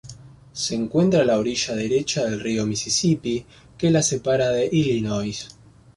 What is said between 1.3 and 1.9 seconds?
orilla